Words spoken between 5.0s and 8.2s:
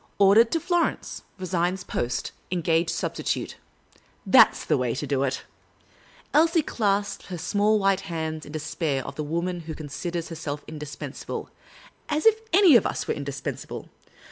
do it." Elsie clasped her small white